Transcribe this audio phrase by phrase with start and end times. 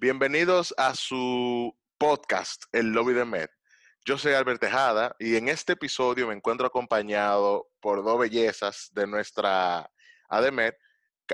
[0.00, 3.48] Bienvenidos a su podcast, El Lobby de Med.
[4.04, 9.06] Yo soy Albert Tejada y en este episodio me encuentro acompañado por dos bellezas de
[9.06, 9.90] nuestra
[10.28, 10.74] ADMED,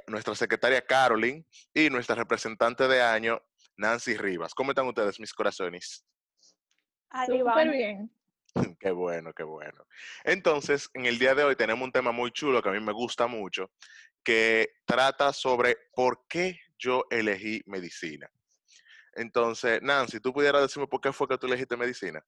[0.07, 3.43] nuestra secretaria Carolyn y nuestra representante de año,
[3.77, 4.55] Nancy Rivas.
[4.55, 6.05] ¿Cómo están ustedes, mis corazones?
[7.27, 8.11] Súper bien.
[8.81, 9.87] Qué bueno, qué bueno.
[10.25, 12.93] Entonces, en el día de hoy tenemos un tema muy chulo que a mí me
[12.93, 13.71] gusta mucho,
[14.23, 18.31] que trata sobre por qué yo elegí medicina.
[19.15, 22.23] Entonces, Nancy, ¿tú pudieras decirme por qué fue que tú elegiste medicina?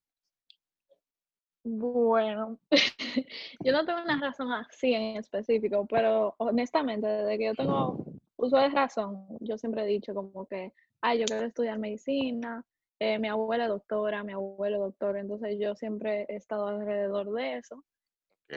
[1.64, 2.58] Bueno,
[3.60, 8.56] yo no tengo una razón así en específico, pero honestamente, desde que yo tengo uso
[8.56, 12.64] de razón, yo siempre he dicho como que, ay, yo quiero estudiar medicina,
[12.98, 17.84] eh, mi abuela doctora, mi abuelo doctor, entonces yo siempre he estado alrededor de eso.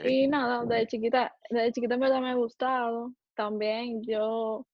[0.04, 3.12] Y nada, desde chiquita, desde chiquita en verdad me ha gustado.
[3.34, 4.66] También yo,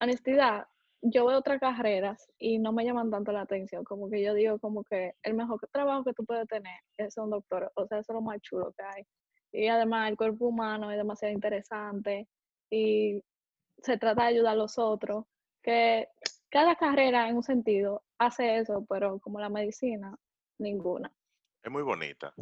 [0.00, 0.66] honestidad,
[1.02, 4.58] yo veo otras carreras y no me llaman tanto la atención, como que yo digo
[4.58, 8.12] como que el mejor trabajo que tú puedes tener es un doctor, o sea, eso
[8.12, 9.04] es lo más chulo que hay.
[9.52, 12.26] Y además el cuerpo humano es demasiado interesante.
[12.70, 13.22] Y
[13.84, 15.26] se trata de ayudar a los otros,
[15.62, 16.08] que
[16.48, 20.16] cada carrera en un sentido hace eso, pero como la medicina,
[20.58, 21.12] ninguna.
[21.62, 22.34] Es muy bonita,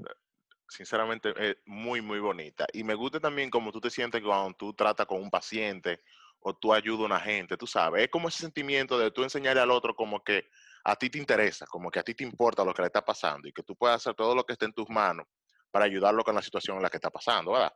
[0.68, 2.66] sinceramente es muy, muy bonita.
[2.72, 6.00] Y me gusta también como tú te sientes cuando tú tratas con un paciente
[6.40, 9.62] o tú ayudas a una gente, tú sabes, es como ese sentimiento de tú enseñarle
[9.62, 10.48] al otro como que
[10.84, 13.48] a ti te interesa, como que a ti te importa lo que le está pasando
[13.48, 15.26] y que tú puedes hacer todo lo que esté en tus manos
[15.70, 17.72] para ayudarlo con la situación en la que está pasando, ¿verdad?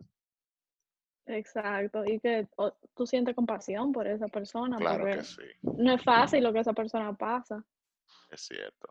[1.27, 2.47] Exacto, y que
[2.95, 4.77] tú sientes compasión por esa persona.
[4.77, 5.43] Claro que sí.
[5.63, 7.65] No es fácil lo que esa persona pasa.
[8.31, 8.89] Es cierto.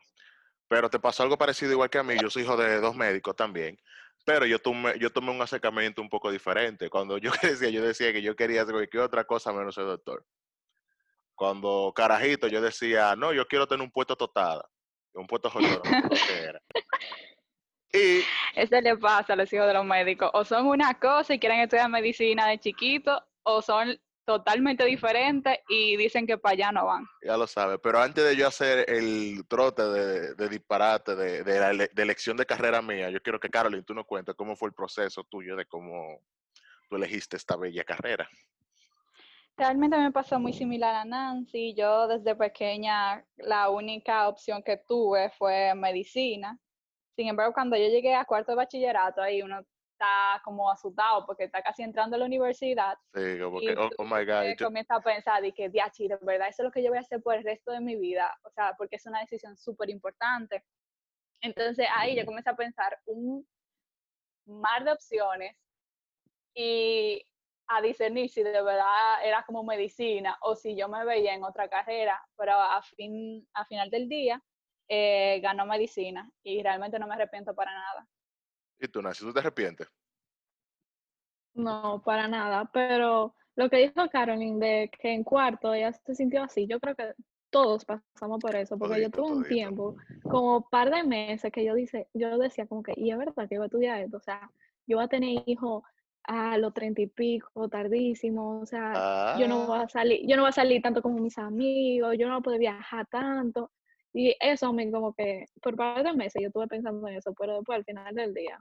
[0.67, 3.35] Pero te pasó algo parecido igual que a mí, yo soy hijo de dos médicos
[3.35, 3.79] también,
[4.25, 6.89] pero yo tomé, yo tomé un acercamiento un poco diferente.
[6.89, 10.25] Cuando yo decía, yo decía que yo quería hacer cualquier otra cosa menos ser doctor.
[11.35, 14.67] Cuando carajito yo decía, no, yo quiero tener un puesto totada,
[15.13, 16.61] un puesto no era.
[17.95, 18.23] Y,
[18.55, 20.29] Eso le pasa a los hijos de los médicos.
[20.33, 25.95] O son una cosa y quieren estudiar medicina de chiquito, o son totalmente diferentes y
[25.97, 27.05] dicen que para allá no van.
[27.21, 32.35] Ya lo sabes, pero antes de yo hacer el trote de, disparate de, la elección
[32.35, 35.55] de carrera mía, yo quiero que Carolyn tú nos cuentes cómo fue el proceso tuyo
[35.55, 36.19] de cómo
[36.89, 38.27] tú elegiste esta bella carrera.
[39.57, 41.73] Realmente me pasó muy similar a Nancy.
[41.75, 46.59] Yo desde pequeña la única opción que tuve fue medicina.
[47.15, 49.59] Sin embargo, cuando yo llegué a cuarto de bachillerato, ahí uno
[49.95, 52.97] está como asustado porque está casi entrando a la universidad.
[53.13, 54.57] Sí, como que, oh, oh, my God.
[54.61, 57.01] Comienza a pensar y que, diachi, de verdad, eso es lo que yo voy a
[57.01, 58.37] hacer por el resto de mi vida.
[58.43, 60.63] O sea, porque es una decisión súper importante.
[61.41, 63.47] Entonces ahí yo comencé a pensar un
[64.45, 65.55] mar de opciones
[66.53, 67.23] y
[67.67, 71.67] a discernir si de verdad era como medicina o si yo me veía en otra
[71.67, 74.41] carrera, pero a, fin, a final del día
[74.87, 78.07] eh, ganó medicina y realmente no me arrepiento para nada.
[78.79, 79.87] ¿Y tú, Nancy, tú te arrepientes?
[81.53, 86.43] No, para nada, pero lo que dijo Carolyn de que en cuarto ella se sintió
[86.43, 87.13] así, yo creo que
[87.49, 91.63] todos pasamos por eso, porque yo tuve un tiempo, como un par de meses que
[91.63, 94.21] yo dice, yo decía como que, y es verdad que iba a estudiar esto, o
[94.21, 94.51] sea,
[94.85, 95.83] yo voy a tener hijos
[96.23, 99.89] a los treinta y pico, tardísimo, o sea, yo no voy a ah.
[99.89, 103.71] salir, yo no voy a salir tanto como mis amigos, yo no puedo viajar tanto,
[104.15, 107.79] y eso me como que, por varios meses yo estuve pensando en eso, pero después
[107.79, 108.57] al final del día.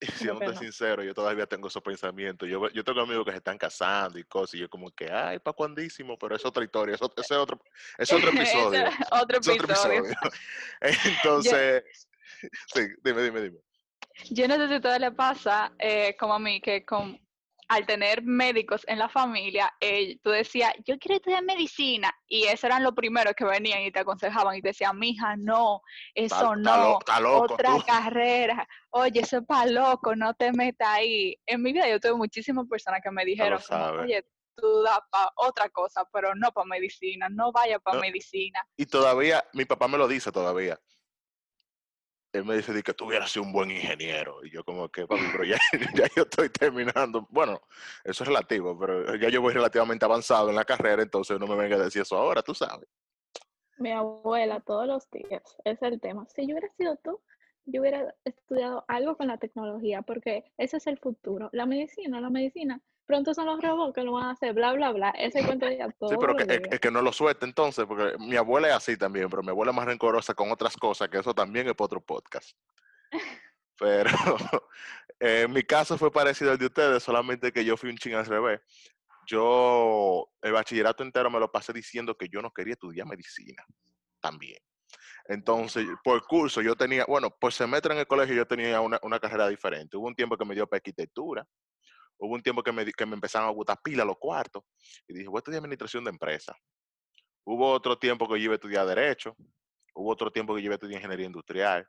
[0.00, 2.48] Y siendo sincero, yo todavía tengo esos pensamientos.
[2.48, 5.40] Yo, yo tengo amigos que se están casando y cosas, y yo como que, ay,
[5.40, 7.60] pa' cuandísimo, pero es otra historia, es, es otro,
[7.98, 8.84] es otro episodio.
[9.10, 10.02] otro, episodio.
[10.80, 11.82] Entonces,
[12.72, 13.58] sí, dime, dime, dime.
[14.30, 17.20] Yo no sé si todo le pasa eh, como a mí, que con
[17.68, 22.66] al tener médicos en la familia, eh, tú decías, yo quiero estudiar medicina, y eso
[22.66, 25.82] eran los primeros que venían y te aconsejaban y te decían, mija, no,
[26.14, 26.98] eso no,
[27.36, 31.36] otra carrera, oye, eso es para loco, no te metas ahí.
[31.46, 33.60] En mi vida yo tuve muchísimas personas que me dijeron,
[34.00, 34.24] oye,
[34.56, 38.60] tú das para otra cosa, pero no para medicina, no vaya para medicina.
[38.76, 40.78] Y todavía, mi papá me lo dice todavía
[42.38, 44.44] él me dice que tú hubieras sido un buen ingeniero.
[44.44, 45.58] Y yo como que, papi, pero ya,
[46.16, 47.26] yo estoy terminando.
[47.30, 47.60] Bueno,
[48.04, 51.56] eso es relativo, pero ya yo voy relativamente avanzado en la carrera, entonces no me
[51.56, 52.88] venga a decir eso ahora, tú sabes.
[53.78, 56.26] Mi abuela todos los días, es el tema.
[56.34, 57.20] Si yo hubiera sido tú,
[57.66, 61.48] yo hubiera estudiado algo con la tecnología, porque ese es el futuro.
[61.52, 64.92] La medicina, la medicina pronto son los robots que lo van a hacer, bla, bla,
[64.92, 65.10] bla.
[65.10, 66.10] Ese cuento ya todo.
[66.10, 69.28] Sí, pero que, es, que no lo suelte entonces, porque mi abuela es así también,
[69.28, 72.00] pero mi abuela es más rencorosa con otras cosas, que eso también es para otro
[72.00, 72.52] podcast.
[73.80, 74.10] Pero
[75.20, 78.26] en mi caso fue parecido al de ustedes, solamente que yo fui un ching al
[78.26, 78.60] revés.
[79.24, 83.64] Yo el bachillerato entero me lo pasé diciendo que yo no quería estudiar medicina
[84.18, 84.58] también.
[85.26, 89.20] Entonces, por curso yo tenía, bueno, por semestre en el colegio yo tenía una, una
[89.20, 89.96] carrera diferente.
[89.96, 91.46] Hubo un tiempo que me dio para arquitectura,
[92.18, 94.62] hubo un tiempo que me, que me empezaron a gustar pila los cuartos,
[95.06, 96.56] y dije, voy a estudiar administración de empresas.
[97.44, 99.36] Hubo otro tiempo que yo iba a estudiar derecho,
[99.94, 101.88] hubo otro tiempo que yo iba a estudiar ingeniería industrial,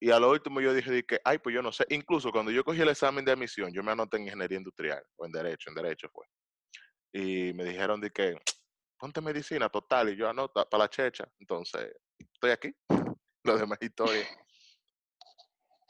[0.00, 2.64] y a lo último yo dije, que, ay, pues yo no sé, incluso cuando yo
[2.64, 5.74] cogí el examen de admisión, yo me anoté en ingeniería industrial, o en derecho, en
[5.76, 6.26] derecho fue.
[7.12, 8.36] Y me dijeron de que,
[8.98, 11.26] ponte medicina total, y yo anota para la checha.
[11.38, 12.74] Entonces, estoy aquí.
[13.44, 14.26] Lo demás historia.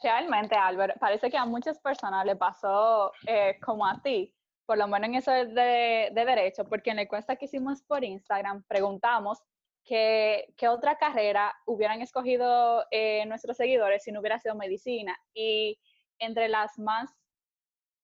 [0.05, 4.31] Realmente, Albert, parece que a muchas personas le pasó eh, como a ti,
[4.67, 8.03] por lo menos en eso de, de derecho, porque en la encuesta que hicimos por
[8.03, 9.41] Instagram preguntamos
[9.83, 15.17] qué otra carrera hubieran escogido eh, nuestros seguidores si no hubiera sido medicina.
[15.33, 15.79] Y
[16.19, 17.11] entre las más,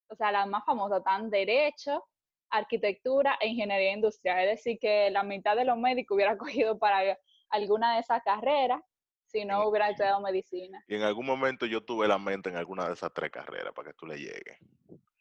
[0.09, 2.03] o sea, las más famosas están derecho,
[2.49, 4.39] arquitectura e ingeniería industrial.
[4.39, 7.15] Es decir, que la mitad de los médicos hubiera cogido para
[7.51, 8.81] alguna de esas carreras
[9.31, 10.83] si no hubieran estudiado medicina.
[10.87, 13.89] Y en algún momento yo tuve la mente en alguna de esas tres carreras para
[13.89, 14.57] que tú le llegues.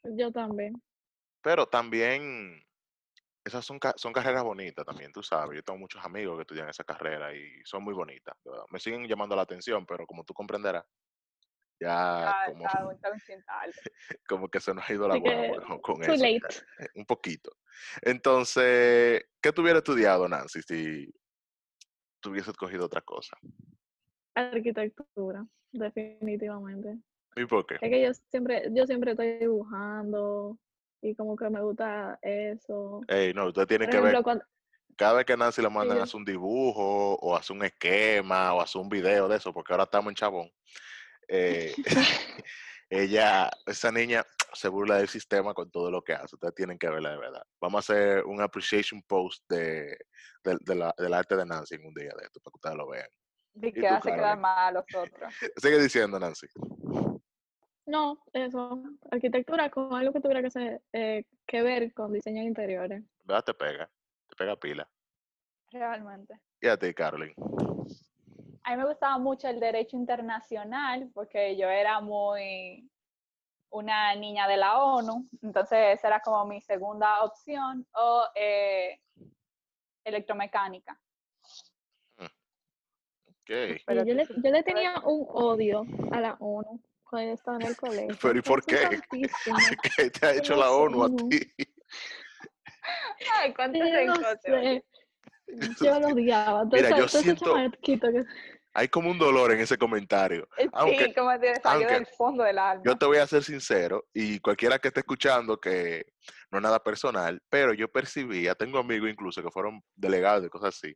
[0.03, 0.83] Yo también.
[1.43, 2.63] Pero también,
[3.45, 5.57] esas son, son carreras bonitas también, tú sabes.
[5.57, 8.35] Yo tengo muchos amigos que estudian esa carrera y son muy bonitas.
[8.45, 8.65] verdad.
[8.71, 10.85] Me siguen llamando la atención, pero como tú comprenderás,
[11.81, 12.65] ya Ya como,
[14.29, 16.13] como que se nos ha ido la guagua con, eso.
[16.13, 16.41] late.
[16.95, 17.53] Un poquito.
[18.03, 21.15] Entonces, ¿qué tú hubieras estudiado, Nancy, si
[22.21, 23.39] tú hubieses escogido otra cosa?
[24.35, 26.99] Arquitectura, definitivamente.
[27.37, 27.75] ¿Y por qué?
[27.77, 30.59] Es que yo siempre, yo siempre estoy dibujando
[31.03, 33.01] y como que me gusta eso.
[33.09, 34.45] Ey, no, usted tiene Por que ver, cuando,
[34.97, 38.53] cada vez que Nancy le mandan a yo- hacer un dibujo o hacer un esquema
[38.55, 40.51] o hacer un video de eso, porque ahora estamos en chabón,
[41.29, 41.75] eh,
[42.91, 46.35] ella, esa niña se burla del sistema con todo lo que hace.
[46.35, 47.43] Ustedes tienen que verla de verdad.
[47.61, 49.97] Vamos a hacer un appreciation post de,
[50.45, 52.77] de- de la- del arte de Nancy en un día de esto, para que ustedes
[52.77, 53.09] lo vean.
[53.55, 55.33] Y ¿Y que tú, hace quedar mal a los otros.
[55.57, 56.47] Sigue diciendo, Nancy.
[57.87, 62.49] no, eso, arquitectura con algo que tuviera que, ser, eh, que ver con diseño de
[62.49, 63.05] interiores.
[63.25, 63.45] ¿Verdad?
[63.45, 63.91] Te pega.
[64.29, 64.89] Te pega pila.
[65.73, 66.41] Realmente.
[66.61, 67.35] Y a ti, Carolyn.
[68.63, 72.89] A mí me gustaba mucho el derecho internacional porque yo era muy
[73.71, 79.01] una niña de la ONU, entonces esa era como mi segunda opción, o eh,
[80.05, 81.01] electromecánica.
[83.87, 87.67] Pero yo, le, yo le tenía un odio a la ONU cuando yo estaba en
[87.67, 88.17] el colegio.
[88.23, 89.01] Pero ¿y por qué?
[89.97, 91.41] ¿Qué te ha hecho la ONU a ti?
[93.35, 94.85] Ay, cuántos Yo no sé.
[95.83, 96.65] Yo lo odiaba.
[96.65, 97.99] Mira, yo siento- que-
[98.73, 100.49] Hay como un dolor en ese comentario.
[100.57, 102.83] Sí, Aunque- como te salió aunque del fondo del alma.
[102.87, 106.07] Yo te voy a ser sincero, y cualquiera que esté escuchando, que
[106.51, 110.77] no es nada personal, pero yo percibía, tengo amigos incluso que fueron delegados y cosas
[110.77, 110.95] así,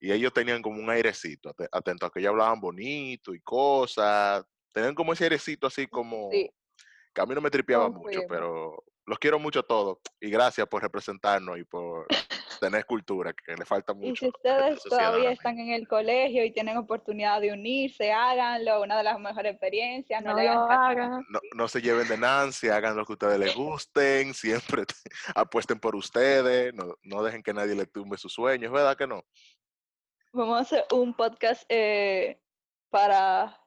[0.00, 4.44] y ellos tenían como un airecito, ate- atento a que ellos hablaban bonito y cosas,
[4.72, 6.50] tenían como ese airecito así como, Sí.
[7.14, 10.66] que a mí no me tripeaba mucho, pero los quiero mucho a todos, y gracias
[10.66, 12.06] por representarnos y por
[12.58, 14.20] tener cultura, que le falta Y mucho.
[14.20, 18.82] si a esta ustedes todavía están en el colegio y tienen oportunidad de unirse, háganlo,
[18.82, 20.22] una de las mejores experiencias.
[20.22, 21.26] No, no le lo hagan hagan.
[21.28, 24.84] no, no se lleven de Nancy, hagan lo que a ustedes les gusten, siempre
[25.34, 29.22] apuesten por ustedes, no, no dejen que nadie le tumbe sus sueños, ¿verdad que no?
[30.32, 32.40] Vamos a hacer un podcast eh,
[32.90, 33.58] para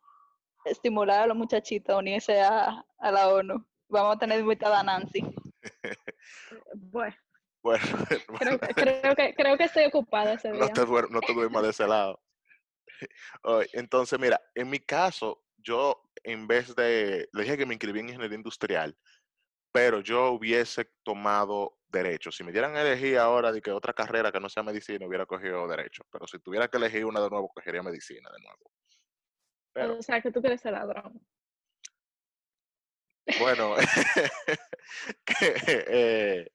[0.65, 3.65] estimular a los muchachitos a unirse a, a la ONU.
[3.87, 5.21] Vamos a tener invitada a Nancy.
[6.75, 7.15] Bueno,
[7.61, 7.83] Bueno,
[8.39, 10.73] creo, que- creo, que, creo que estoy ocupada ese no día.
[10.73, 12.21] te, duer- no te duermas de ese lado.
[13.73, 18.09] Entonces, mira, en mi caso, yo en vez de, le dije que me inscribí en
[18.09, 18.97] ingeniería industrial,
[19.71, 22.31] pero yo hubiese tomado derecho.
[22.31, 25.25] Si me dieran a elegir ahora de que otra carrera que no sea medicina, hubiera
[25.25, 26.03] cogido derecho.
[26.11, 28.71] Pero si tuviera que elegir una de nuevo, cogería medicina de nuevo.
[29.73, 31.21] Pero, O sea, que tú quieres ser ladrón.
[33.39, 33.75] Bueno,
[35.25, 36.51] que, eh,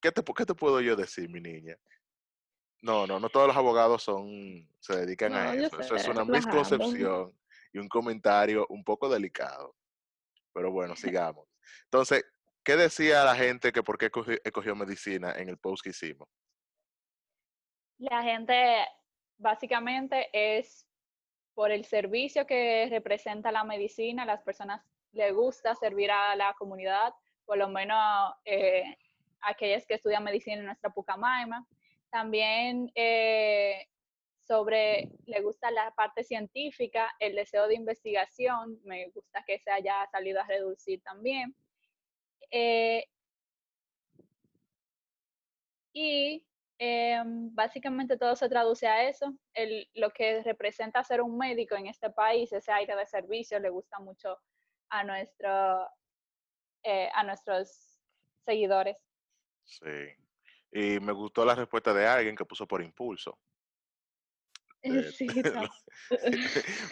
[0.00, 1.76] ¿qué, te, pu- qué te puedo yo decir, mi niña?
[2.82, 5.78] No, no, no todos los abogados son, se dedican a No, eso.
[5.80, 7.38] Eso es una misconcepción
[7.72, 9.76] y un comentario un poco delicado.
[10.52, 11.46] Pero bueno, sigamos.
[11.84, 12.24] Entonces,
[12.64, 16.28] ¿qué decía la gente que por qué cogi- escogió medicina en el post que hicimos?
[17.98, 18.86] La gente
[19.36, 20.86] básicamente es
[21.54, 27.12] por el servicio que representa la medicina, las personas les gusta servir a la comunidad
[27.44, 28.96] por lo menos eh,
[29.42, 31.66] aquellas que estudian medicina en nuestra Pucamaima.
[32.10, 33.86] También eh,
[34.46, 40.06] sobre, le gusta la parte científica, el deseo de investigación, me gusta que se haya
[40.10, 41.54] salido a reducir también.
[42.50, 43.06] Eh,
[45.92, 46.44] y
[46.78, 49.32] em, básicamente todo se traduce a eso.
[49.94, 54.00] Lo que representa ser un médico en este país, ese aire de servicio, le gusta
[54.00, 54.36] mucho
[54.88, 55.88] a, nuestro,
[56.82, 58.00] eh, a nuestros
[58.44, 58.96] seguidores.
[59.70, 60.16] Sí.
[60.72, 63.38] Y me gustó la respuesta de alguien que puso por impulso.
[64.82, 65.68] Eh, Sí, no.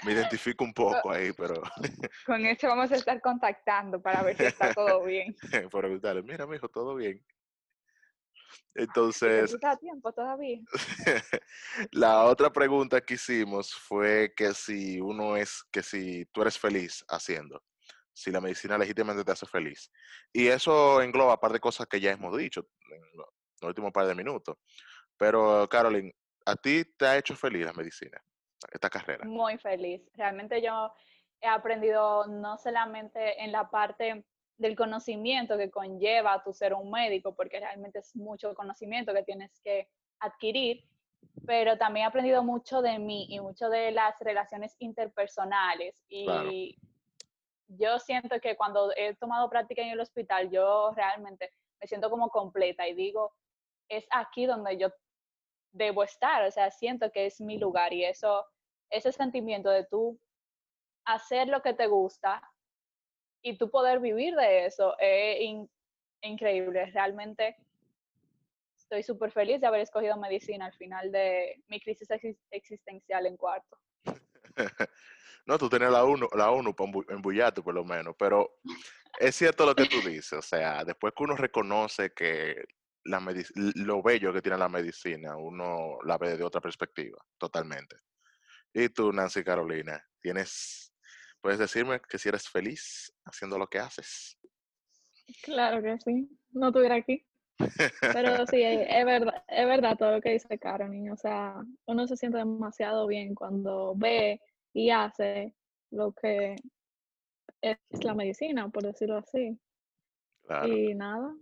[0.05, 1.63] me identifico un poco ahí, pero
[2.27, 5.35] Con esto vamos a estar contactando para ver si está todo bien.
[5.71, 7.25] por preguntarle, mira, mijo, todo bien.
[8.75, 10.61] ¿Te Entonces, quita tiempo todavía?
[11.91, 17.05] la otra pregunta que hicimos fue que si uno es, que si tú eres feliz
[17.09, 17.63] haciendo,
[18.19, 19.91] si la medicina legítimamente te hace feliz.
[20.33, 23.93] Y eso engloba un par de cosas que ya hemos dicho en lo- los últimos
[23.93, 24.57] par de minutos.
[25.17, 26.15] Pero, Caroline,
[26.47, 28.23] ¿a ti te ha hecho feliz la medicina,
[28.73, 29.25] esta carrera?
[29.25, 30.03] Muy feliz.
[30.15, 30.93] Realmente yo
[31.41, 34.25] he aprendido no solamente en la parte
[34.57, 39.61] del conocimiento que conlleva tu ser un médico, porque realmente es mucho conocimiento que tienes
[39.63, 40.85] que adquirir,
[41.47, 45.95] pero también he aprendido mucho de mí y mucho de las relaciones interpersonales.
[46.09, 46.51] Y Claro.
[47.69, 52.31] Yo siento que cuando he tomado práctica en el hospital, yo realmente me siento como
[52.31, 53.35] completa y digo,
[53.89, 54.89] es aquí donde yo
[55.73, 58.47] debo estar, o sea, siento que es mi lugar y eso,
[58.91, 60.19] ese sentimiento de tú
[61.05, 62.43] hacer lo que te gusta
[63.43, 65.71] y tú poder vivir de eso es in-
[66.23, 66.87] increíble.
[66.87, 67.57] Realmente
[68.77, 73.37] estoy súper feliz de haber escogido medicina al final de mi crisis exis- existencial en
[73.37, 73.79] cuarto.
[75.49, 76.77] No, tú tienes la ONU, la ONU
[77.09, 78.59] embullarte por lo menos, pero
[79.19, 82.67] es cierto lo que tú dices, o sea, después que uno reconoce que
[83.05, 83.19] la
[83.55, 87.97] lo bello que tiene la medicina, uno la ve de otra perspectiva, totalmente.
[88.75, 90.93] Y tú, Nancy Carolina, tienes,
[91.41, 94.39] puedes decirme que si eres feliz haciendo lo que haces.
[95.43, 97.27] Claro que sí, no estuviera aquí.
[98.01, 101.11] Pero sí, es verdad, es verdad todo lo que dice Caroline.
[101.11, 101.55] O sea,
[101.87, 104.43] uno se siente demasiado bien cuando ve
[104.79, 105.57] y hace
[105.91, 106.55] lo que
[107.61, 109.59] es la medicina, por decirlo así.
[110.47, 110.69] Claro.
[110.69, 111.35] Y nada,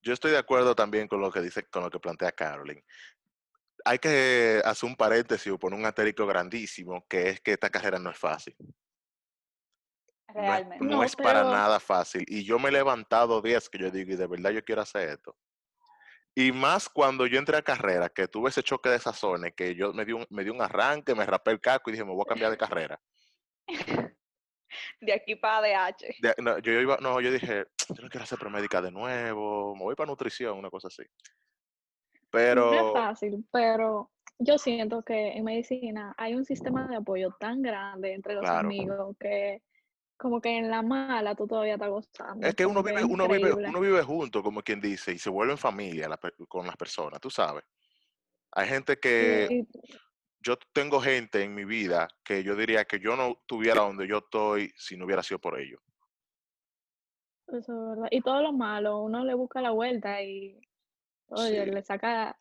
[0.00, 2.84] Yo estoy de acuerdo también con lo que dice, con lo que plantea Caroline.
[3.84, 7.98] Hay que hacer un paréntesis o poner un asterisco grandísimo, que es que esta carrera
[7.98, 8.54] no es fácil.
[8.60, 10.84] No es, Realmente.
[10.84, 12.24] no No, es para nada fácil.
[12.28, 15.08] Y yo me he levantado días que yo digo, y de verdad yo quiero hacer
[15.10, 15.36] esto.
[16.34, 19.92] Y más cuando yo entré a carrera, que tuve ese choque de sazones, que yo
[19.92, 22.22] me di un, me di un arranque, me rapé el casco y dije, me voy
[22.22, 23.00] a cambiar de carrera.
[25.00, 26.16] De aquí para DH.
[26.20, 29.82] De- no, yo iba, no, yo dije, yo no quiero hacer premédica de nuevo, me
[29.84, 31.02] voy para nutrición, una cosa así.
[31.02, 31.08] no
[32.18, 34.10] es Pero, fácil, pero
[34.40, 38.66] yo siento que en medicina hay un sistema de apoyo tan grande entre los Claro.
[38.66, 39.62] amigos que
[40.16, 42.46] como que en la mala tú todavía estás gozando.
[42.46, 45.52] es que uno vive, uno vive, uno vive junto, como quien dice, y se vuelve
[45.52, 46.18] en familia la
[46.48, 47.64] con las personas, tú sabes.
[48.52, 49.66] Hay gente que,
[50.40, 54.18] yo tengo gente en mi vida que yo diría que yo no estuviera donde yo
[54.18, 55.80] estoy si no hubiera sido por ellos.
[57.48, 58.08] Eso es verdad.
[58.10, 60.60] Y todo lo malo, uno le busca la vuelta y
[61.28, 61.70] oye, Sí.
[61.70, 62.36] le saca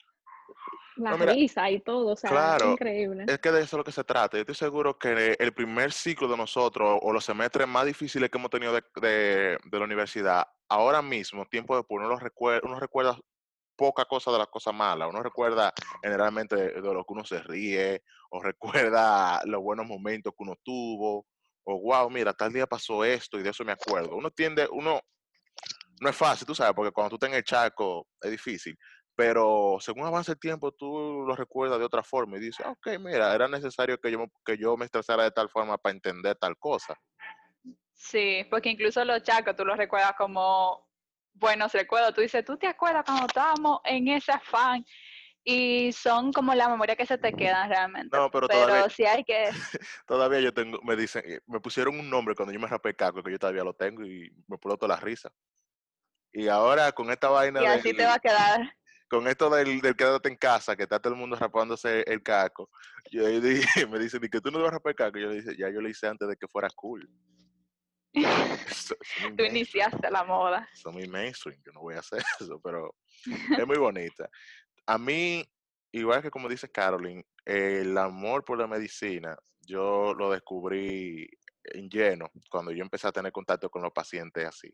[0.98, 3.26] la No, mira, risa y todo, o sea, es claro, increíble.
[3.28, 4.38] Es que de eso es lo que se trata.
[4.38, 8.38] Yo estoy seguro que el primer ciclo de nosotros o los semestres más difíciles que
[8.38, 12.80] hemos tenido de, de- de la universidad, ahora mismo, tiempo después, uno, los recuerda, uno
[12.80, 13.18] recuerda
[13.76, 15.10] poca cosa de las cosas malas.
[15.10, 20.34] Uno recuerda generalmente de, de lo que uno se ríe o recuerda los buenos momentos
[20.38, 21.26] que uno tuvo
[21.66, 24.16] o wow, mira, tal día pasó esto y de eso me acuerdo.
[24.18, 25.00] Uno tiende, uno,
[26.02, 28.78] no es fácil, tú sabes, porque cuando tú estás en el charco es difícil.
[29.16, 32.98] Pero según avanza el tiempo, tú lo recuerdas de otra forma y dices, "Ah, ok,
[33.00, 36.36] mira, era necesario que yo, me- que yo me estresara de tal forma para entender
[36.36, 36.96] tal cosa.
[37.94, 40.88] Sí, porque incluso los chacos tú los recuerdas como
[41.34, 42.14] buenos recuerdos.
[42.14, 44.84] Tú dices, ¿tú te acuerdas cuando estábamos en ese afán?
[45.44, 48.16] Y son como la memoria que se te quedan realmente.
[48.18, 49.50] No, pero pero todavía- sí hay que...
[50.08, 52.96] Todavía yo tengo, me dicen, eh, me pusieron un nombre cuando yo me rapé el
[52.96, 55.32] caco, que yo todavía lo tengo y me toda la risa.
[56.32, 58.76] Y ahora con esta vaina Y así del- te va a quedar.
[59.14, 62.72] Con esto del, del quédate en casa, que está todo el mundo rapándose el caco,
[63.12, 63.22] yo
[63.92, 65.20] me dicen, ¿y que tú no vas a rapar el caco?
[65.20, 67.08] Yo le dije, ya yo lo hice antes de que fuera cool.
[68.16, 70.68] Eso- eso Tú iniciaste la moda.
[70.74, 72.96] eso es muy mainstream, yo no voy a hacer eso, pero
[73.28, 74.28] es muy bonita.
[74.88, 75.48] A mí,
[75.92, 81.28] igual que como dice Caroline, el amor por la medicina, yo lo descubrí
[81.66, 84.74] en lleno cuando yo empecé a tener contacto con los pacientes así.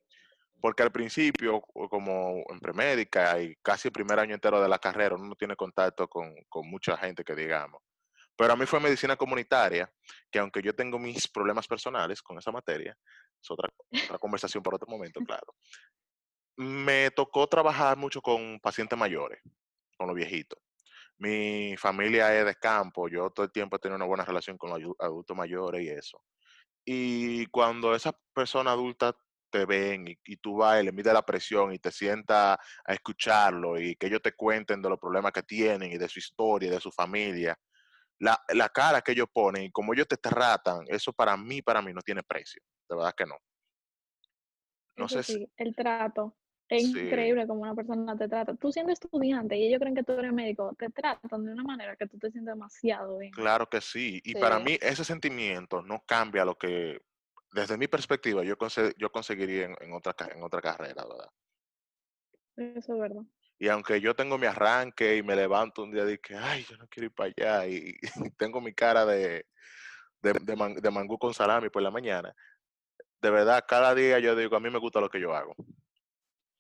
[0.62, 5.16] Porque al principio, como en premédica y casi el primer año entero de la carrera,
[5.16, 7.82] uno no tiene contacto con, con mucha gente que digamos.
[8.40, 9.92] Pero a mí fue medicina comunitaria,
[10.32, 12.98] que aunque yo tengo mis problemas personales con esa materia,
[13.42, 13.70] es otra,
[14.06, 15.56] otra conversación para otro momento, claro.
[16.56, 19.42] Me tocó trabajar mucho con pacientes mayores,
[19.98, 20.58] con los viejitos.
[21.18, 24.70] Mi familia es de campo, yo todo el tiempo he tenido una buena relación con
[24.70, 26.24] los adultos mayores y eso.
[26.86, 29.16] Y cuando esas personas adultas
[29.50, 33.80] te ven y, tú vas y le mides la presión y te sientas a escucharlo
[33.80, 36.72] y que ellos te cuenten de los problemas que tienen y de su historia y
[36.72, 37.58] de su familia,
[38.20, 41.82] la, la cara que ellos ponen y como ellos te tratan, eso para mí, para
[41.82, 42.62] mí no tiene precio.
[42.90, 43.38] De verdad que no.
[44.98, 45.50] No sé si...
[45.58, 46.36] el trato.
[46.68, 48.54] Es increíble como una persona te trata.
[48.54, 51.96] Tú siendo estudiante y ellos creen que tú eres médico, te tratan de una manera
[51.96, 53.32] que tú te sientes demasiado bien.
[53.32, 54.22] Claro que sí.
[54.24, 57.02] Y para mí ese sentimiento no cambia lo que,
[57.52, 58.56] desde mi perspectiva, yo,
[58.98, 61.32] yo conseguiría en, otra, en otra carrera, ¿verdad?
[62.58, 63.24] Eso es verdad.
[63.58, 66.78] Y aunque yo tengo mi arranque y me levanto un día y que, ay, yo
[66.78, 67.98] no quiero ir para allá y,
[68.38, 69.48] tengo mi cara de,
[70.22, 70.34] de,
[70.82, 72.34] de mangú con salami por la mañana,
[73.22, 75.56] de verdad, cada día yo digo, a mí me gusta lo que yo hago.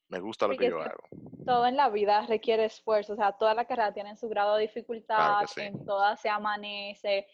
[0.09, 1.03] Me gusta lo que yo hago.
[1.45, 4.63] Todo en la vida requiere esfuerzo, o sea, toda la carrera tiene su grado de
[4.63, 7.27] dificultad, en todas se amanece,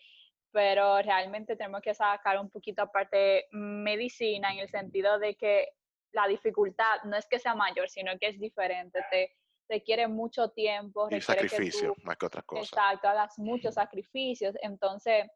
[0.56, 5.68] pero realmente tenemos que sacar un poquito aparte medicina en el sentido de que
[6.14, 9.36] la dificultad no es que sea mayor, sino que es diferente, te
[9.68, 12.70] requiere mucho tiempo, y sacrificio, más que otras cosas.
[12.70, 15.30] Exacto, hagas muchos sacrificios, entonces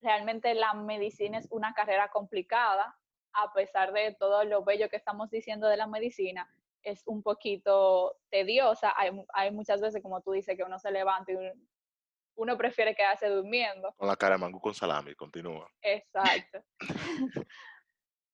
[0.00, 2.96] realmente la medicina es una carrera complicada,
[3.32, 6.48] a pesar de todo lo bello que estamos diciendo de la medicina,
[6.84, 8.94] es un poquito tediosa.
[9.34, 11.36] Hay, muchas veces, como tú dices, que uno se levanta y
[12.40, 13.92] uno, prefiere quedarse durmiendo.
[13.96, 15.70] Con la cara de mangú con salami, continúa.
[15.82, 16.64] Exacto.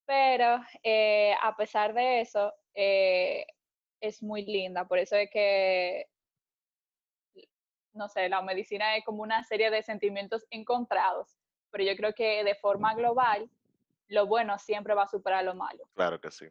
[0.07, 3.45] Pero eh, a pesar de eso, eh,
[4.01, 4.87] es muy linda.
[4.87, 6.07] Por eso es que,
[7.95, 11.37] no sé, la medicina es como una serie de sentimientos encontrados.
[11.73, 13.51] Pero yo creo que de forma global
[14.07, 15.89] lo bueno siempre va a superar lo malo.
[15.95, 16.47] Claro que sí.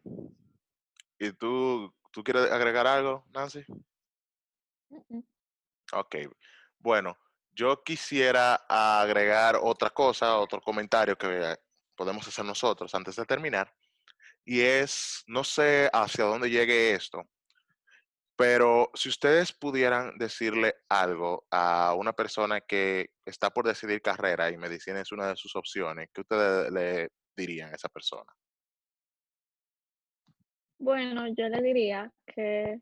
[1.18, 3.64] ¿Y tú, tú quieres agregar algo, Nancy?
[5.94, 6.16] Ok,
[6.80, 7.18] bueno,
[7.56, 11.56] yo quisiera agregar otra cosa, otro comentario que
[11.96, 13.74] podemos hacer nosotros antes de terminar,
[14.44, 17.24] y es, no sé hacia dónde llegue esto,
[18.38, 24.58] pero si ustedes pudieran decirle algo a una persona que está por decidir carrera y
[24.58, 28.32] medicina es una de sus opciones, ¿qué ustedes le dirían a esa persona?
[30.78, 32.82] Bueno, yo le diría que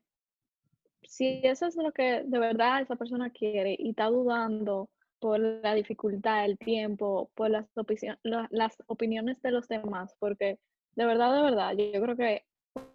[1.08, 4.90] si eso es lo que de verdad esa persona quiere y está dudando
[5.20, 7.66] por la dificultad, el tiempo, por las,
[8.50, 10.60] las opiniones de los demás, porque
[10.96, 12.44] de verdad, de verdad, yo, creo que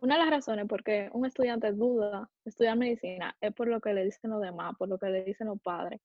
[0.00, 3.94] una de las razones por qué un estudiante duda estudiar medicina es por lo que
[3.94, 6.00] le dicen los demás, por lo que le dicen los padres.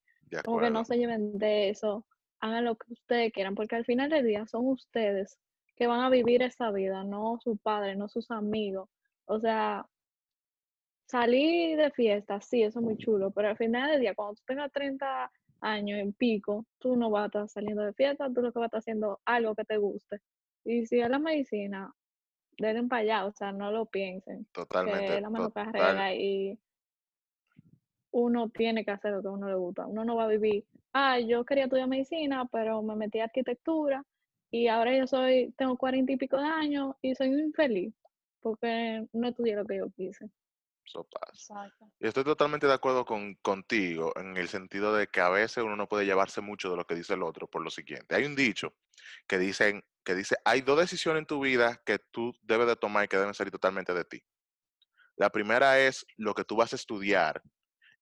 [0.46, 2.06] Como que no se lleven de eso,
[2.40, 5.38] hagan lo que ustedes quieran, porque al final del día son ustedes
[5.76, 8.90] que van a vivir esa vida, no sus padres, no sus amigos.
[9.26, 9.86] O sea,
[11.06, 14.44] salir de fiesta, sí, eso es muy chulo, pero al final del día, cuando tú
[14.46, 18.52] tengas 30 años en pico, tú no vas a estar saliendo de fiesta, tú lo
[18.52, 20.20] que vas a estar haciendo algo que te guste.
[20.66, 21.94] Y si es la medicina,
[22.58, 24.46] den para allá, o sea, no lo piensen.
[24.52, 25.16] Totalmente.
[25.16, 26.58] es la mejor carrera y
[28.12, 29.88] uno tiene que hacer lo que a uno le gusta.
[29.88, 34.06] Uno no va a vivir, ah, yo quería estudiar medicina, pero me metí a arquitectura
[34.52, 37.94] y ahora yo soy, tengo cuarenta y pico de años y soy infeliz
[38.40, 40.30] porque no estudié lo que yo quise.
[40.86, 41.72] Eso pasa.
[42.00, 45.76] Y estoy totalmente de acuerdo con, contigo en el sentido de que a veces uno
[45.76, 48.16] no puede llevarse mucho de lo que dice el otro por lo siguiente.
[48.16, 48.74] Hay un dicho
[49.28, 53.06] que, dicen, que dice, hay dos decisiones en tu vida que tú debes de tomar
[53.06, 54.24] y que deben salir totalmente de ti.
[55.16, 57.42] La primera es lo que tú vas a estudiar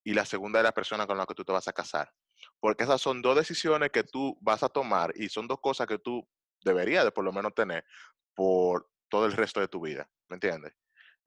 [0.03, 2.11] y la segunda es la persona con la que tú te vas a casar.
[2.59, 5.99] Porque esas son dos decisiones que tú vas a tomar y son dos cosas que
[5.99, 6.27] tú
[6.63, 7.85] debería de por lo menos tener
[8.33, 10.73] por todo el resto de tu vida, ¿me entiendes?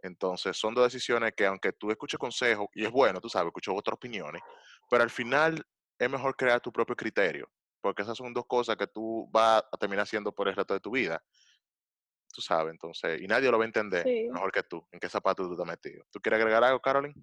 [0.05, 3.75] Entonces, son dos decisiones que aunque tú escuches consejos, y es bueno, tú sabes, escucho
[3.75, 4.43] otras opiniones,
[4.91, 5.67] pero al final
[5.99, 9.77] es mejor crear tu propio criterio, porque esas son dos cosas que tú vas a
[9.79, 11.25] terminar haciendo por el resto de tu vida.
[12.35, 15.47] Tú sabes, entonces, y nadie lo va a entender mejor que tú, en qué zapato
[15.47, 16.05] tú estás metido.
[16.11, 17.15] ¿Tú quieres agregar algo, Caroline?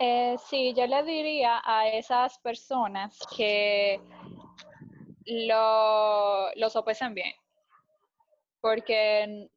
[0.00, 4.00] Eh, sí, yo le diría a esas personas que
[5.26, 7.32] lo, lo sopesen bien.
[8.60, 9.48] Porque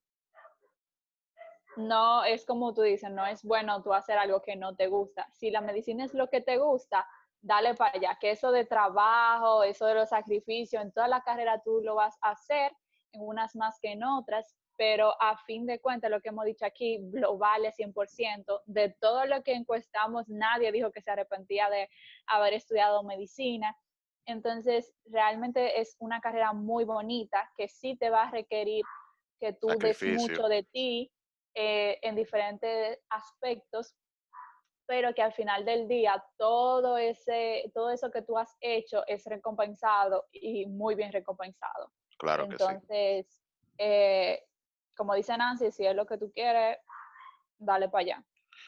[1.77, 5.27] no es como tú dices, no es bueno tú hacer algo que no te gusta.
[5.31, 7.07] Si la medicina es lo que te gusta,
[7.41, 11.61] dale para allá, que eso de trabajo, eso de los sacrificios, en toda la carrera
[11.63, 12.71] tú lo vas a hacer,
[13.11, 16.65] en unas más que en otras, pero a fin de cuentas, lo que hemos dicho
[16.65, 21.89] aquí, global es 100%, de todo lo que encuestamos, nadie dijo que se arrepentía de
[22.27, 23.77] haber estudiado medicina.
[24.25, 28.83] Entonces, realmente es una carrera muy bonita que sí te va a requerir
[29.39, 31.11] que tú des mucho de ti
[31.55, 33.95] eh, en diferentes aspectos,
[34.85, 39.25] pero que al final del día todo, ese, todo eso que tú has hecho es
[39.25, 41.91] recompensado y muy bien recompensado.
[42.19, 42.63] Claro que sí.
[42.63, 43.41] Entonces,
[43.77, 44.43] eh,
[44.95, 46.77] como dice Nancy, si es lo que tú quieres,
[47.57, 48.25] dale para allá.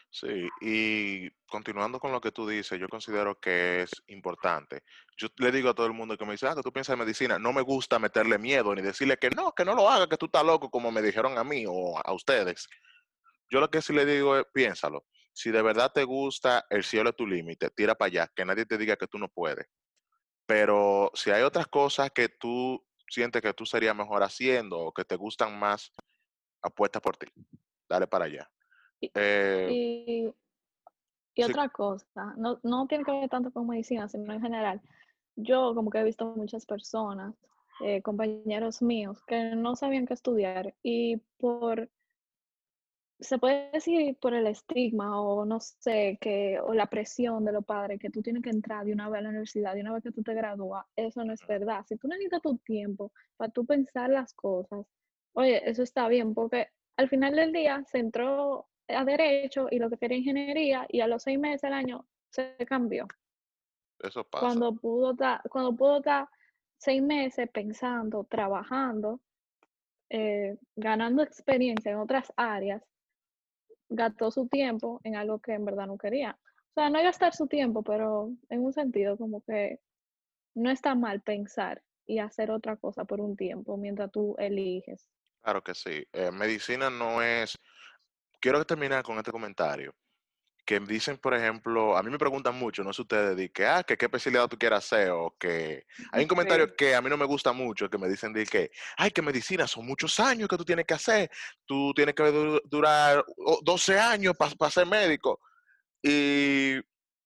[0.09, 4.81] Sí, y continuando con lo que tú dices, yo considero que es importante.
[5.17, 6.99] Yo le digo a todo el mundo que me dice, ah, que tú piensas en
[6.99, 10.17] medicina, no me gusta meterle miedo ni decirle que no, que no lo haga, que
[10.17, 12.67] tú estás loco, como me dijeron a mí o a ustedes.
[13.49, 15.05] Yo lo que sí le digo es, piénsalo.
[15.33, 18.65] Si de verdad te gusta, el cielo es tu límite, tira para allá, que nadie
[18.65, 19.67] te diga que tú no puedes.
[20.45, 25.05] Pero si hay otras cosas que tú sientes que tú serías mejor haciendo o que
[25.05, 25.93] te gustan más,
[26.61, 27.27] apuesta por ti.
[27.87, 28.49] Dale para allá.
[29.01, 30.33] Eh, y,
[31.35, 34.81] y otra cosa, no, no tiene que ver tanto con medicina, sino en general.
[35.35, 37.35] Yo como que he visto muchas personas,
[37.83, 41.89] eh, compañeros míos, que no sabían qué estudiar y por,
[43.19, 47.65] se puede decir por el estigma o no sé, que, o la presión de los
[47.65, 50.03] padres, que tú tienes que entrar de una vez a la universidad, de una vez
[50.03, 51.85] que tú te gradúas, eso no es verdad.
[51.87, 54.87] Si tú necesitas tu tiempo para tú pensar las cosas,
[55.33, 59.89] oye, eso está bien, porque al final del día se entró a derecho y lo
[59.89, 63.07] que quería ingeniería y a los seis meses del año se cambió.
[63.99, 64.45] Eso pasa.
[64.45, 66.29] Cuando pudo estar, cuando pudo estar
[66.77, 69.19] seis meses pensando, trabajando,
[70.09, 72.83] eh, ganando experiencia en otras áreas,
[73.89, 76.37] gastó su tiempo en algo que en verdad no quería.
[76.71, 79.79] O sea, no gastar su tiempo, pero en un sentido como que
[80.53, 85.09] no está mal pensar y hacer otra cosa por un tiempo mientras tú eliges.
[85.41, 86.05] Claro que sí.
[86.13, 87.57] Eh, medicina no es
[88.39, 89.93] quiero terminar con este comentario.
[90.65, 93.83] Que dicen, por ejemplo, a mí me preguntan mucho, no sé ustedes, de que, ah,
[93.83, 96.27] que qué especialidad tú quieras hacer, o que hay un
[96.61, 99.21] comentario que a mí no me gusta mucho, que me dicen de que, ay, que
[99.21, 101.29] medicina son muchos años que tú tienes que hacer,
[101.65, 103.23] tú tienes que durar
[103.61, 105.39] 12 años para ser médico.
[106.03, 106.75] Y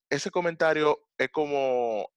[0.07, 2.07] ese comentario es como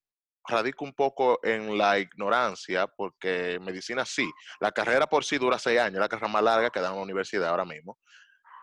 [0.47, 4.31] radica un poco en la ignorancia, porque medicina sí,
[4.61, 7.03] la carrera por sí dura seis años, la carrera más larga que da en la
[7.03, 7.99] universidad ahora mismo.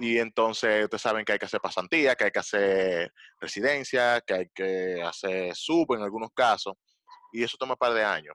[0.01, 4.33] Y entonces ustedes saben que hay que hacer pasantía, que hay que hacer residencia, que
[4.33, 6.73] hay que hacer sub en algunos casos,
[7.31, 8.33] y eso toma un par de años.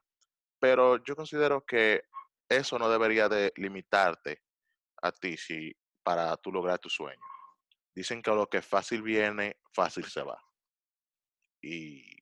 [0.61, 2.03] Pero yo considero que
[2.47, 4.41] eso no debería de limitarte
[5.01, 7.19] a ti si, para tú lograr tu sueño.
[7.93, 10.41] Dicen que lo que fácil viene, fácil se va.
[11.61, 12.15] Y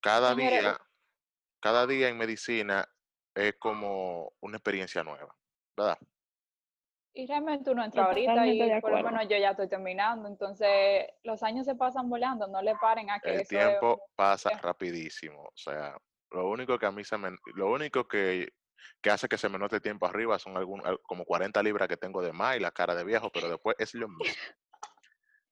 [0.00, 0.76] cada día,
[1.60, 2.84] cada día en medicina
[3.32, 5.32] es como una experiencia nueva,
[5.76, 5.98] ¿verdad?
[7.14, 11.42] Y realmente uno entra ahorita y por lo menos yo ya estoy terminando, entonces los
[11.42, 15.94] años se pasan volando, no le paren a que el tiempo pasa rapidísimo, o sea,
[16.30, 18.48] lo único que a mí se me, lo único que,
[19.02, 21.98] que hace que se me note el tiempo arriba son algún, como 40 libras que
[21.98, 24.34] tengo de más y la cara de viejo, pero después es lo mismo.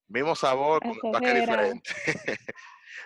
[0.08, 1.90] Mismo sabor, con un paquete diferente.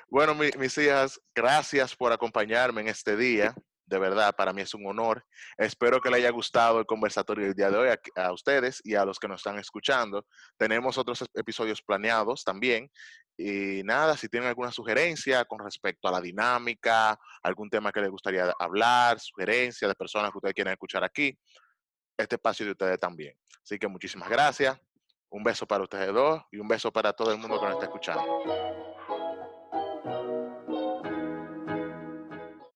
[0.08, 3.54] bueno, mis hijas, gracias por acompañarme en este día
[3.86, 5.24] de verdad, para mí es un honor.
[5.58, 9.04] Espero que les haya gustado el conversatorio del día de hoy a, ustedes y a
[9.04, 10.26] los que nos están escuchando.
[10.56, 12.90] Tenemos otros episodios planeados también.
[13.36, 18.10] Y nada, si tienen alguna sugerencia con respecto a la dinámica, algún tema que les
[18.10, 21.36] gustaría hablar, sugerencias de personas que ustedes quieren escuchar aquí,
[22.16, 23.36] este espacio de ustedes también.
[23.62, 24.78] Así que muchísimas gracias.
[25.30, 27.86] Un beso para ustedes dos y un beso para todo el mundo que nos está
[27.86, 28.93] escuchando.